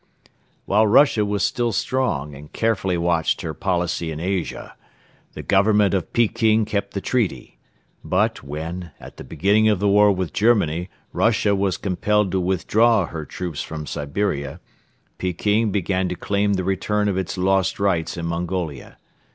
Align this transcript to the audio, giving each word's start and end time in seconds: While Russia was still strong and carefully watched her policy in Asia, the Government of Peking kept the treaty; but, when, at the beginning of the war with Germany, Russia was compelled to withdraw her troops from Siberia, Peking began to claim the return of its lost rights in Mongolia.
While 0.65 0.87
Russia 0.87 1.23
was 1.23 1.43
still 1.43 1.71
strong 1.71 2.33
and 2.33 2.51
carefully 2.51 2.97
watched 2.97 3.41
her 3.41 3.53
policy 3.53 4.09
in 4.09 4.19
Asia, 4.19 4.73
the 5.33 5.43
Government 5.43 5.93
of 5.93 6.11
Peking 6.11 6.65
kept 6.65 6.95
the 6.95 7.01
treaty; 7.01 7.59
but, 8.03 8.41
when, 8.41 8.89
at 8.99 9.17
the 9.17 9.23
beginning 9.23 9.69
of 9.69 9.77
the 9.79 9.87
war 9.87 10.11
with 10.11 10.33
Germany, 10.33 10.89
Russia 11.13 11.53
was 11.55 11.77
compelled 11.77 12.31
to 12.31 12.39
withdraw 12.39 13.05
her 13.05 13.25
troops 13.25 13.61
from 13.61 13.85
Siberia, 13.85 14.59
Peking 15.19 15.71
began 15.71 16.09
to 16.09 16.15
claim 16.15 16.53
the 16.53 16.63
return 16.63 17.07
of 17.07 17.15
its 17.15 17.37
lost 17.37 17.79
rights 17.79 18.17
in 18.17 18.25
Mongolia. 18.25 18.97